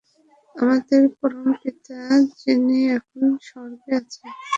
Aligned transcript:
আমাদের 0.55 1.01
পরম 1.17 1.47
পিতা, 1.61 1.99
যিনি 2.39 2.77
এখন 2.97 3.19
স্বর্গে 3.47 3.89
আছেন! 3.99 4.29